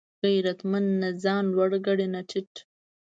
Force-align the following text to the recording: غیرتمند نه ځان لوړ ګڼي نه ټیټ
غیرتمند 0.23 0.89
نه 1.01 1.09
ځان 1.23 1.43
لوړ 1.55 1.71
ګڼي 1.85 2.07
نه 2.13 2.21
ټیټ 2.29 2.51